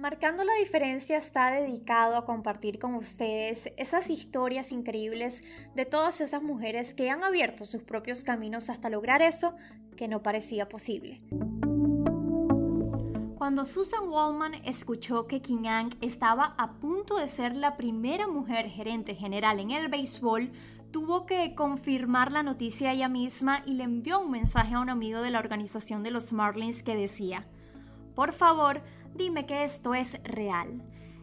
Marcando 0.00 0.44
la 0.44 0.54
diferencia 0.54 1.18
está 1.18 1.50
dedicado 1.50 2.16
a 2.16 2.24
compartir 2.24 2.78
con 2.78 2.94
ustedes 2.94 3.70
esas 3.76 4.08
historias 4.08 4.72
increíbles 4.72 5.44
de 5.74 5.84
todas 5.84 6.22
esas 6.22 6.42
mujeres 6.42 6.94
que 6.94 7.10
han 7.10 7.22
abierto 7.22 7.66
sus 7.66 7.82
propios 7.82 8.24
caminos 8.24 8.70
hasta 8.70 8.88
lograr 8.88 9.20
eso 9.20 9.54
que 9.98 10.08
no 10.08 10.22
parecía 10.22 10.70
posible. 10.70 11.20
Cuando 13.36 13.66
Susan 13.66 14.08
Wallman 14.08 14.54
escuchó 14.64 15.26
que 15.26 15.42
King 15.42 15.66
Ang 15.66 15.90
estaba 16.00 16.54
a 16.56 16.72
punto 16.80 17.18
de 17.18 17.28
ser 17.28 17.54
la 17.54 17.76
primera 17.76 18.26
mujer 18.26 18.70
gerente 18.70 19.14
general 19.14 19.60
en 19.60 19.70
el 19.70 19.88
béisbol, 19.88 20.50
tuvo 20.90 21.26
que 21.26 21.54
confirmar 21.54 22.32
la 22.32 22.42
noticia 22.42 22.92
ella 22.92 23.10
misma 23.10 23.60
y 23.66 23.74
le 23.74 23.84
envió 23.84 24.20
un 24.20 24.30
mensaje 24.30 24.76
a 24.76 24.80
un 24.80 24.88
amigo 24.88 25.20
de 25.20 25.30
la 25.30 25.40
organización 25.40 26.02
de 26.02 26.10
los 26.10 26.32
Marlins 26.32 26.82
que 26.82 26.96
decía, 26.96 27.46
por 28.14 28.32
favor, 28.32 28.82
dime 29.14 29.46
que 29.46 29.64
esto 29.64 29.94
es 29.94 30.22
real. 30.22 30.74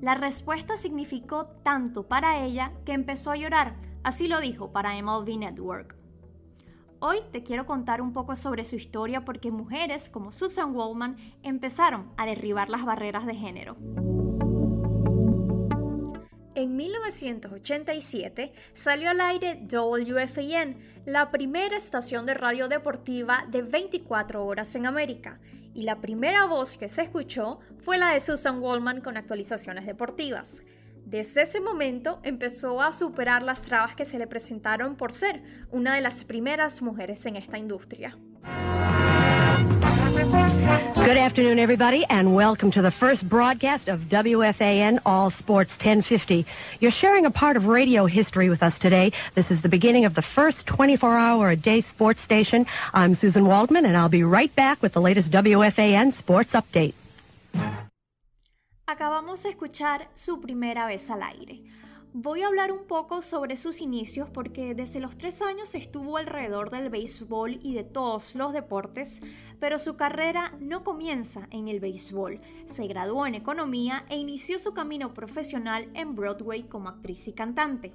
La 0.00 0.14
respuesta 0.14 0.76
significó 0.76 1.46
tanto 1.62 2.08
para 2.08 2.44
ella 2.44 2.72
que 2.84 2.92
empezó 2.92 3.30
a 3.30 3.36
llorar, 3.36 3.76
así 4.02 4.28
lo 4.28 4.40
dijo 4.40 4.72
para 4.72 5.00
MLB 5.00 5.38
Network. 5.38 5.96
Hoy 7.00 7.20
te 7.32 7.42
quiero 7.42 7.64
contar 7.64 8.02
un 8.02 8.12
poco 8.12 8.36
sobre 8.36 8.64
su 8.64 8.76
historia 8.76 9.24
porque 9.24 9.50
mujeres 9.50 10.10
como 10.10 10.32
Susan 10.32 10.74
Wallman 10.74 11.16
empezaron 11.42 12.12
a 12.18 12.26
derribar 12.26 12.68
las 12.68 12.84
barreras 12.84 13.24
de 13.24 13.34
género. 13.34 13.76
En 16.54 16.76
1987 16.76 18.52
salió 18.74 19.08
al 19.08 19.20
aire 19.22 19.66
WFAN, 19.66 20.76
la 21.06 21.30
primera 21.30 21.74
estación 21.74 22.26
de 22.26 22.34
radio 22.34 22.68
deportiva 22.68 23.46
de 23.48 23.62
24 23.62 24.44
horas 24.44 24.74
en 24.74 24.84
América, 24.84 25.40
y 25.74 25.82
la 25.82 26.00
primera 26.00 26.46
voz 26.46 26.76
que 26.76 26.88
se 26.88 27.02
escuchó 27.02 27.60
fue 27.78 27.98
la 27.98 28.12
de 28.12 28.20
Susan 28.20 28.60
Wallman 28.60 29.00
con 29.00 29.16
actualizaciones 29.16 29.86
deportivas. 29.86 30.64
Desde 31.04 31.42
ese 31.42 31.60
momento 31.60 32.20
empezó 32.22 32.80
a 32.82 32.92
superar 32.92 33.42
las 33.42 33.62
trabas 33.62 33.94
que 33.94 34.04
se 34.04 34.18
le 34.18 34.26
presentaron 34.26 34.96
por 34.96 35.12
ser 35.12 35.42
una 35.70 35.94
de 35.94 36.00
las 36.00 36.24
primeras 36.24 36.82
mujeres 36.82 37.26
en 37.26 37.36
esta 37.36 37.58
industria. 37.58 38.16
Good 41.10 41.16
afternoon, 41.16 41.58
everybody, 41.58 42.04
and 42.08 42.36
welcome 42.36 42.70
to 42.70 42.82
the 42.82 42.92
first 42.92 43.28
broadcast 43.28 43.88
of 43.88 44.02
WFAN 44.02 45.00
All 45.04 45.32
Sports 45.32 45.72
1050. 45.72 46.46
You're 46.78 46.92
sharing 46.92 47.26
a 47.26 47.32
part 47.32 47.56
of 47.56 47.66
radio 47.66 48.06
history 48.06 48.48
with 48.48 48.62
us 48.62 48.78
today. 48.78 49.10
This 49.34 49.50
is 49.50 49.60
the 49.60 49.68
beginning 49.68 50.04
of 50.04 50.14
the 50.14 50.22
first 50.22 50.64
24-hour-a-day 50.66 51.80
sports 51.80 52.20
station. 52.22 52.64
I'm 52.94 53.16
Susan 53.16 53.44
Waldman, 53.44 53.86
and 53.86 53.96
I'll 53.96 54.08
be 54.08 54.22
right 54.22 54.54
back 54.54 54.82
with 54.82 54.92
the 54.92 55.00
latest 55.00 55.32
WFAN 55.32 56.16
sports 56.16 56.52
update. 56.52 56.94
Acabamos 58.86 59.42
de 59.42 59.48
escuchar 59.48 60.06
su 60.14 60.40
primera 60.40 60.86
vez 60.86 61.10
al 61.10 61.24
aire. 61.24 61.58
Voy 62.12 62.42
a 62.42 62.48
hablar 62.48 62.72
un 62.72 62.88
poco 62.88 63.22
sobre 63.22 63.56
sus 63.56 63.80
inicios 63.80 64.28
porque 64.28 64.74
desde 64.74 64.98
los 64.98 65.16
tres 65.16 65.40
años 65.42 65.76
estuvo 65.76 66.16
alrededor 66.16 66.70
del 66.70 66.90
béisbol 66.90 67.60
y 67.62 67.74
de 67.74 67.84
todos 67.84 68.34
los 68.34 68.52
deportes, 68.52 69.22
pero 69.60 69.78
su 69.78 69.96
carrera 69.96 70.52
no 70.58 70.82
comienza 70.82 71.46
en 71.52 71.68
el 71.68 71.78
béisbol. 71.78 72.40
Se 72.64 72.88
graduó 72.88 73.28
en 73.28 73.36
economía 73.36 74.06
e 74.08 74.16
inició 74.16 74.58
su 74.58 74.74
camino 74.74 75.14
profesional 75.14 75.88
en 75.94 76.16
Broadway 76.16 76.64
como 76.64 76.88
actriz 76.88 77.28
y 77.28 77.32
cantante. 77.32 77.92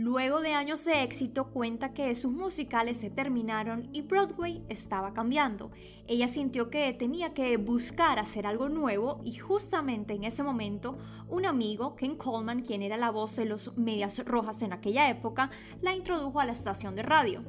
Luego 0.00 0.42
de 0.42 0.52
años 0.52 0.84
de 0.84 1.02
éxito 1.02 1.50
cuenta 1.50 1.92
que 1.92 2.14
sus 2.14 2.30
musicales 2.30 2.98
se 2.98 3.10
terminaron 3.10 3.88
y 3.92 4.02
Broadway 4.02 4.62
estaba 4.68 5.12
cambiando. 5.12 5.72
Ella 6.06 6.28
sintió 6.28 6.70
que 6.70 6.92
tenía 6.92 7.34
que 7.34 7.56
buscar 7.56 8.20
hacer 8.20 8.46
algo 8.46 8.68
nuevo 8.68 9.20
y 9.24 9.34
justamente 9.38 10.14
en 10.14 10.22
ese 10.22 10.44
momento 10.44 10.98
un 11.28 11.46
amigo, 11.46 11.96
Ken 11.96 12.14
Coleman, 12.14 12.62
quien 12.62 12.82
era 12.82 12.96
la 12.96 13.10
voz 13.10 13.34
de 13.34 13.46
los 13.46 13.76
Medias 13.76 14.24
Rojas 14.24 14.62
en 14.62 14.72
aquella 14.72 15.10
época, 15.10 15.50
la 15.82 15.96
introdujo 15.96 16.38
a 16.38 16.44
la 16.44 16.52
estación 16.52 16.94
de 16.94 17.02
radio. 17.02 17.42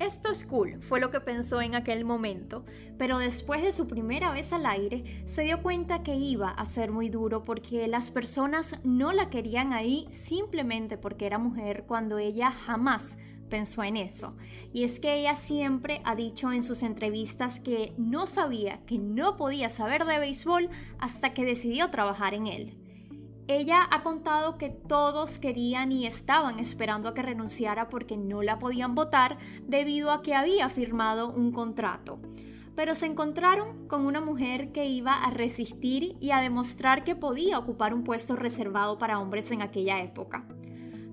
Esto 0.00 0.30
es 0.30 0.44
cool, 0.44 0.80
fue 0.80 1.00
lo 1.00 1.10
que 1.10 1.20
pensó 1.20 1.60
en 1.60 1.74
aquel 1.74 2.04
momento, 2.04 2.64
pero 2.98 3.18
después 3.18 3.62
de 3.62 3.72
su 3.72 3.88
primera 3.88 4.30
vez 4.30 4.52
al 4.52 4.64
aire 4.64 5.22
se 5.26 5.42
dio 5.42 5.60
cuenta 5.60 6.04
que 6.04 6.14
iba 6.14 6.50
a 6.50 6.66
ser 6.66 6.92
muy 6.92 7.08
duro 7.08 7.42
porque 7.42 7.88
las 7.88 8.12
personas 8.12 8.78
no 8.84 9.12
la 9.12 9.28
querían 9.28 9.72
ahí 9.72 10.06
simplemente 10.10 10.98
porque 10.98 11.26
era 11.26 11.38
mujer 11.38 11.84
cuando 11.88 12.18
ella 12.18 12.52
jamás 12.52 13.18
pensó 13.48 13.82
en 13.82 13.96
eso. 13.96 14.36
Y 14.72 14.84
es 14.84 15.00
que 15.00 15.14
ella 15.14 15.34
siempre 15.34 16.00
ha 16.04 16.14
dicho 16.14 16.52
en 16.52 16.62
sus 16.62 16.84
entrevistas 16.84 17.58
que 17.58 17.92
no 17.96 18.28
sabía, 18.28 18.80
que 18.86 18.98
no 18.98 19.36
podía 19.36 19.68
saber 19.68 20.04
de 20.04 20.18
béisbol 20.18 20.68
hasta 21.00 21.34
que 21.34 21.44
decidió 21.44 21.90
trabajar 21.90 22.34
en 22.34 22.46
él. 22.46 22.87
Ella 23.50 23.88
ha 23.90 24.02
contado 24.02 24.58
que 24.58 24.68
todos 24.68 25.38
querían 25.38 25.90
y 25.90 26.04
estaban 26.04 26.58
esperando 26.58 27.08
a 27.08 27.14
que 27.14 27.22
renunciara 27.22 27.88
porque 27.88 28.14
no 28.18 28.42
la 28.42 28.58
podían 28.58 28.94
votar 28.94 29.38
debido 29.62 30.10
a 30.10 30.20
que 30.20 30.34
había 30.34 30.68
firmado 30.68 31.30
un 31.30 31.50
contrato. 31.50 32.18
Pero 32.76 32.94
se 32.94 33.06
encontraron 33.06 33.88
con 33.88 34.04
una 34.04 34.20
mujer 34.20 34.70
que 34.70 34.86
iba 34.86 35.14
a 35.14 35.30
resistir 35.30 36.18
y 36.20 36.30
a 36.30 36.42
demostrar 36.42 37.04
que 37.04 37.16
podía 37.16 37.58
ocupar 37.58 37.94
un 37.94 38.04
puesto 38.04 38.36
reservado 38.36 38.98
para 38.98 39.18
hombres 39.18 39.50
en 39.50 39.62
aquella 39.62 40.02
época. 40.02 40.46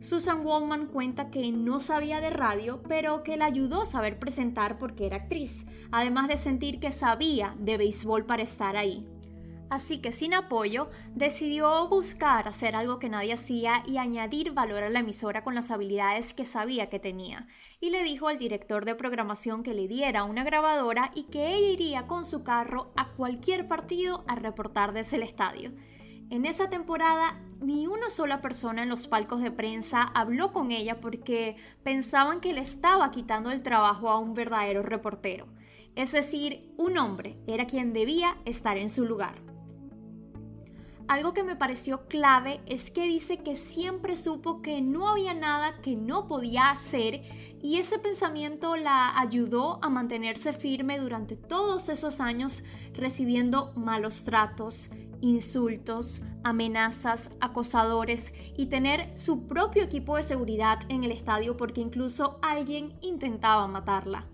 Susan 0.02 0.46
Wallman 0.46 0.88
cuenta 0.88 1.32
que 1.32 1.50
no 1.54 1.80
sabía 1.80 2.20
de 2.20 2.32
radio, 2.32 2.84
pero 2.86 3.24
que 3.24 3.38
la 3.38 3.46
ayudó 3.46 3.84
a 3.84 3.86
saber 3.86 4.20
presentar 4.20 4.78
porque 4.78 5.06
era 5.06 5.16
actriz, 5.16 5.66
además 5.90 6.28
de 6.28 6.36
sentir 6.36 6.82
que 6.82 6.92
sabía 6.92 7.56
de 7.60 7.78
béisbol 7.78 8.26
para 8.26 8.44
estar 8.44 8.76
ahí. 8.76 9.08
Así 9.70 10.00
que 10.00 10.12
sin 10.12 10.34
apoyo, 10.34 10.90
decidió 11.16 11.88
buscar 11.88 12.48
hacer 12.48 12.76
algo 12.76 13.00
que 13.00 13.10
nadie 13.10 13.34
hacía 13.34 13.84
y 13.88 13.98
añadir 13.98 14.52
valor 14.52 14.84
a 14.84 14.90
la 14.90 15.00
emisora 15.00 15.44
con 15.44 15.56
las 15.56 15.72
habilidades 15.72 16.34
que 16.34 16.46
sabía 16.46 16.90
que 16.90 17.00
tenía. 17.00 17.48
Y 17.80 17.90
le 17.90 18.04
dijo 18.04 18.28
al 18.28 18.38
director 18.38 18.86
de 18.86 18.96
programación 18.96 19.64
que 19.64 19.74
le 19.74 19.88
diera 19.88 20.24
una 20.24 20.44
grabadora 20.44 21.12
y 21.16 21.24
que 21.24 21.56
ella 21.56 21.72
iría 21.72 22.08
con 22.08 22.26
su 22.26 22.44
carro 22.44 22.92
a 22.96 23.10
cualquier 23.14 23.68
partido 23.68 24.24
a 24.28 24.36
reportar 24.36 24.94
desde 24.94 25.18
el 25.18 25.24
estadio. 25.24 25.72
En 26.30 26.46
esa 26.46 26.70
temporada, 26.70 27.40
ni 27.60 27.88
una 27.88 28.10
sola 28.10 28.42
persona 28.42 28.84
en 28.84 28.90
los 28.90 29.08
palcos 29.08 29.42
de 29.42 29.52
prensa 29.52 30.04
habló 30.14 30.54
con 30.54 30.72
ella 30.72 31.00
porque 31.00 31.56
pensaban 31.84 32.40
que 32.40 32.54
le 32.54 32.62
estaba 32.62 33.12
quitando 33.12 33.52
el 33.52 33.64
trabajo 33.64 34.10
a 34.10 34.20
un 34.20 34.34
verdadero 34.34 34.84
reportero. 34.84 35.48
Es 35.96 36.12
decir, 36.12 36.74
un 36.78 36.98
hombre 36.98 37.38
era 37.48 37.66
quien 37.66 37.94
debía 37.94 38.38
estar 38.46 38.78
en 38.78 38.90
su 38.90 39.06
lugar. 39.06 39.55
Algo 41.08 41.34
que 41.34 41.44
me 41.44 41.56
pareció 41.56 42.08
clave 42.08 42.62
es 42.66 42.90
que 42.90 43.04
dice 43.04 43.38
que 43.38 43.56
siempre 43.56 44.16
supo 44.16 44.64
que 44.64 44.82
no 44.82 45.08
había 45.08 45.36
nada 45.36 45.80
que 45.84 45.96
no 45.96 46.28
podía 46.28 46.72
hacer 46.72 47.22
y 47.62 47.78
ese 47.78 48.00
pensamiento 48.00 48.76
la 48.76 49.20
ayudó 49.20 49.78
a 49.84 49.90
mantenerse 49.90 50.52
firme 50.52 51.00
durante 51.00 51.36
todos 51.36 51.90
esos 51.90 52.20
años 52.20 52.64
recibiendo 52.94 53.72
malos 53.76 54.24
tratos, 54.24 54.90
insultos, 55.22 56.24
amenazas, 56.44 57.30
acosadores 57.40 58.34
y 58.58 58.68
tener 58.68 59.16
su 59.16 59.48
propio 59.48 59.84
equipo 59.84 60.18
de 60.18 60.24
seguridad 60.24 60.80
en 60.90 61.04
el 61.04 61.12
estadio 61.12 61.56
porque 61.56 61.82
incluso 61.82 62.40
alguien 62.42 62.98
intentaba 63.02 63.68
matarla. 63.68 64.26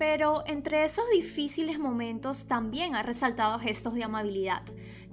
Pero 0.00 0.42
entre 0.46 0.82
esos 0.84 1.04
difíciles 1.12 1.78
momentos 1.78 2.48
también 2.48 2.96
ha 2.96 3.04
resaltado 3.04 3.60
gestos 3.60 3.94
de 3.94 4.02
amabilidad 4.02 4.64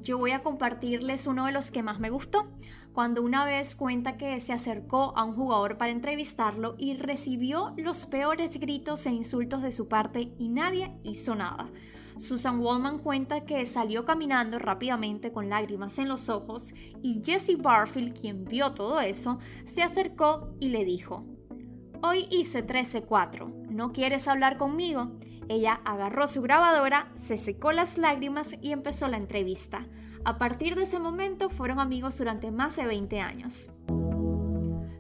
yo 0.08 0.18
voy 0.18 0.32
a 0.32 0.42
compartirles 0.42 1.28
uno 1.28 1.46
de 1.46 1.52
los 1.52 1.70
que 1.70 1.84
más 1.84 2.00
me 2.00 2.10
gustó, 2.10 2.48
cuando 2.94 3.22
una 3.22 3.44
vez 3.44 3.76
cuenta 3.76 4.16
que 4.16 4.40
se 4.40 4.54
acercó 4.54 5.12
a 5.18 5.26
un 5.26 5.36
jugador 5.36 5.78
para 5.78 5.92
entrevistarlo 5.92 6.76
y 6.78 6.96
recibió 6.96 7.74
los 7.76 8.06
peores 8.06 8.58
gritos 8.58 9.06
e 9.06 9.12
insultos 9.12 9.62
de 9.62 9.74
su 9.74 9.90
parte 9.90 10.32
y 10.40 10.48
nadie 10.48 10.94
hizo 11.04 11.36
nada. 11.36 11.70
Susan 12.18 12.62
Wallman 12.62 13.00
cuenta 13.00 13.46
que 13.46 13.66
salió 13.66 14.06
caminando 14.06 14.58
rápidamente 14.60 15.34
con 15.34 15.50
lágrimas 15.50 16.00
en 16.00 16.08
los 16.08 16.30
ojos 16.30 16.74
y 17.04 17.22
Jesse 17.22 17.58
Barfield, 17.62 18.18
quien 18.18 18.46
vio 18.46 18.74
todo 18.74 19.02
eso, 19.02 19.40
se 19.66 19.84
acercó 19.84 20.56
y 20.62 20.70
le 20.70 20.86
dijo, 20.86 21.26
Hoy 22.02 22.28
hice 22.32 22.66
13-4, 22.66 23.67
¿no 23.78 23.94
quieres 23.94 24.28
hablar 24.28 24.58
conmigo? 24.58 25.12
Ella 25.48 25.80
agarró 25.86 26.28
su 26.28 26.42
grabadora, 26.42 27.12
se 27.16 27.38
secó 27.38 27.72
las 27.72 27.98
lágrimas 27.98 28.56
y 28.62 28.72
empezó 28.72 29.08
la 29.08 29.18
entrevista. 29.18 29.86
A 30.26 30.40
partir 30.40 30.76
de 30.76 30.84
ese 30.84 31.00
momento 31.00 31.50
fueron 31.50 31.80
amigos 31.80 32.18
durante 32.18 32.52
más 32.52 32.76
de 32.76 32.86
20 32.86 33.22
años. 33.22 33.70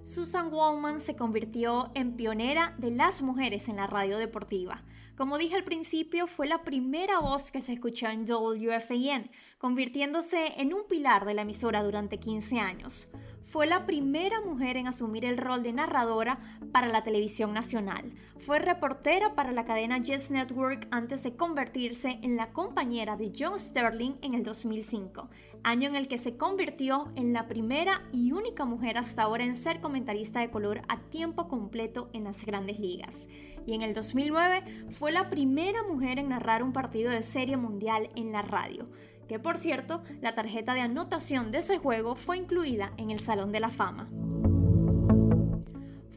Susan 0.05 0.53
Wallman 0.53 1.01
se 1.01 1.17
convirtió 1.17 1.91
en 1.95 2.15
pionera 2.15 2.75
de 2.77 2.91
las 2.91 3.21
mujeres 3.21 3.67
en 3.67 3.75
la 3.75 3.87
radio 3.87 4.17
deportiva. 4.19 4.83
Como 5.17 5.39
dije 5.39 5.55
al 5.55 5.63
principio, 5.63 6.27
fue 6.27 6.47
la 6.47 6.61
primera 6.61 7.19
voz 7.19 7.49
que 7.49 7.59
se 7.59 7.73
escuchó 7.73 8.07
en 8.07 8.25
WFAN, 8.25 9.31
convirtiéndose 9.57 10.53
en 10.61 10.73
un 10.73 10.87
pilar 10.87 11.25
de 11.25 11.33
la 11.33 11.41
emisora 11.41 11.83
durante 11.83 12.19
15 12.19 12.59
años. 12.59 13.09
Fue 13.47 13.65
la 13.65 13.85
primera 13.85 14.41
mujer 14.41 14.75
en 14.75 14.87
asumir 14.87 15.25
el 15.25 15.37
rol 15.37 15.63
de 15.63 15.71
narradora 15.71 16.39
para 16.73 16.87
la 16.87 17.03
televisión 17.03 17.53
nacional. 17.53 18.11
Fue 18.39 18.59
reportera 18.59 19.35
para 19.35 19.53
la 19.53 19.65
cadena 19.65 19.97
Yes 19.99 20.31
Network 20.31 20.87
antes 20.91 21.23
de 21.23 21.35
convertirse 21.35 22.19
en 22.21 22.35
la 22.35 22.51
compañera 22.51 23.15
de 23.15 23.31
John 23.37 23.57
Sterling 23.57 24.15
en 24.21 24.33
el 24.33 24.43
2005, 24.43 25.29
año 25.63 25.87
en 25.87 25.95
el 25.95 26.09
que 26.09 26.17
se 26.17 26.35
convirtió 26.35 27.11
en 27.15 27.31
la 27.31 27.47
primera 27.47 28.03
y 28.11 28.33
única 28.33 28.65
mujer 28.65 28.97
hasta 28.97 29.23
ahora 29.23 29.45
en 29.45 29.55
ser 29.55 29.79
comentarista 29.79 30.41
de 30.41 30.51
color 30.51 30.81
a 30.89 30.99
tiempo 31.09 31.47
completo 31.47 32.09
en 32.13 32.25
las 32.25 32.45
grandes 32.45 32.79
ligas. 32.79 33.27
Y 33.65 33.73
en 33.73 33.81
el 33.81 33.93
2009 33.93 34.87
fue 34.91 35.11
la 35.11 35.29
primera 35.29 35.83
mujer 35.83 36.19
en 36.19 36.29
narrar 36.29 36.63
un 36.63 36.73
partido 36.73 37.11
de 37.11 37.23
serie 37.23 37.57
mundial 37.57 38.09
en 38.15 38.31
la 38.31 38.41
radio 38.41 38.85
que 39.27 39.39
por 39.39 39.57
cierto, 39.57 40.01
la 40.21 40.35
tarjeta 40.35 40.73
de 40.73 40.81
anotación 40.81 41.51
de 41.51 41.59
ese 41.59 41.77
juego 41.77 42.15
fue 42.15 42.37
incluida 42.37 42.93
en 42.97 43.11
el 43.11 43.19
Salón 43.19 43.51
de 43.51 43.59
la 43.59 43.69
Fama. 43.69 44.09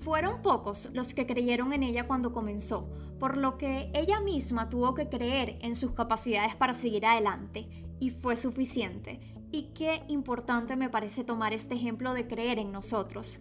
Fueron 0.01 0.43
pocos 0.43 0.89
los 0.95 1.13
que 1.13 1.27
creyeron 1.27 1.73
en 1.73 1.83
ella 1.83 2.07
cuando 2.07 2.33
comenzó, 2.33 2.89
por 3.19 3.37
lo 3.37 3.59
que 3.59 3.91
ella 3.95 4.21
misma 4.21 4.69
tuvo 4.69 4.95
que 4.95 5.09
creer 5.09 5.59
en 5.61 5.77
sus 5.77 5.93
capacidades 5.93 6.57
para 6.57 6.75
seguir 6.75 7.05
adelante, 7.05 7.69
y 7.99 8.11
fue 8.11 8.37
suficiente. 8.37 9.21
Y 9.53 9.73
qué 9.75 10.03
importante 10.09 10.77
me 10.77 10.89
parece 10.89 11.23
tomar 11.25 11.53
este 11.53 11.75
ejemplo 11.75 12.15
de 12.15 12.27
creer 12.27 12.59
en 12.59 12.73
nosotros. 12.73 13.41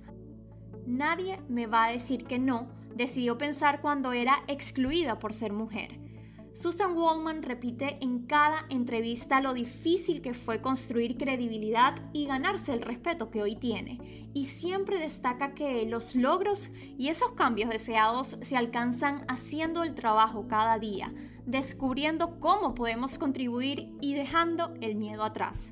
Nadie 0.86 1.40
me 1.48 1.68
va 1.68 1.86
a 1.86 1.92
decir 1.92 2.26
que 2.26 2.40
no, 2.40 2.68
decidió 2.96 3.38
pensar 3.38 3.80
cuando 3.80 4.12
era 4.12 4.44
excluida 4.48 5.20
por 5.20 5.34
ser 5.34 5.54
mujer 5.54 6.09
Susan 6.54 6.98
Wallman 6.98 7.44
repite 7.44 7.98
en 8.02 8.26
cada 8.26 8.66
entrevista 8.70 9.40
lo 9.40 9.54
difícil 9.54 10.22
que 10.22 10.34
fue 10.34 10.62
construir 10.62 11.16
credibilidad 11.18 11.96
y 12.12 12.26
ganarse 12.26 12.74
el 12.74 12.82
respeto 12.82 13.30
que 13.30 13.42
hoy 13.42 13.56
tiene, 13.56 14.30
y 14.34 14.46
siempre 14.46 15.00
destaca 15.00 15.54
que 15.54 15.86
los 15.86 16.16
logros 16.16 16.72
y 16.98 17.10
esos 17.10 17.32
cambios 17.34 17.70
deseados 17.70 18.38
se 18.42 18.58
alcanzan 18.58 19.26
haciendo 19.28 19.84
el 19.84 19.94
trabajo 19.94 20.48
cada 20.48 20.80
día, 20.80 21.14
descubriendo 21.46 22.40
cómo 22.40 22.74
podemos 22.74 23.18
contribuir 23.18 23.94
y 24.02 24.16
dejando 24.16 24.74
el 24.82 24.96
miedo 24.96 25.24
atrás. 25.24 25.72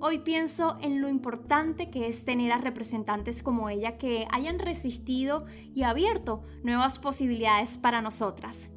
Hoy 0.00 0.20
pienso 0.20 0.78
en 0.80 1.02
lo 1.02 1.10
importante 1.10 1.90
que 1.90 2.08
es 2.08 2.24
tener 2.24 2.52
a 2.52 2.58
representantes 2.58 3.42
como 3.42 3.68
ella 3.68 3.98
que 3.98 4.26
hayan 4.32 4.58
resistido 4.58 5.44
y 5.74 5.82
abierto 5.82 6.42
nuevas 6.62 6.98
posibilidades 6.98 7.76
para 7.76 8.00
nosotras 8.00 8.70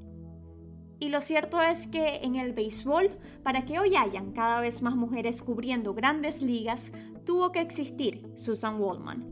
y 1.03 1.09
lo 1.09 1.19
cierto 1.19 1.61
es 1.61 1.85
que 1.87 2.21
en 2.23 2.37
el 2.37 2.53
béisbol, 2.53 3.09
para 3.43 3.65
que 3.65 3.77
hoy 3.77 3.97
hayan 3.97 4.31
cada 4.31 4.61
vez 4.61 4.81
más 4.81 4.95
mujeres 4.95 5.41
cubriendo 5.41 5.93
grandes 5.93 6.41
ligas, 6.41 6.93
tuvo 7.25 7.51
que 7.51 7.59
existir 7.59 8.21
Susan 8.35 8.79
Waldman. 8.79 9.25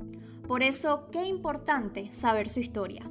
Por 0.46 0.64
eso, 0.64 1.08
qué 1.14 1.24
importante 1.24 2.12
saber 2.12 2.50
su 2.50 2.60
historia. 2.60 3.10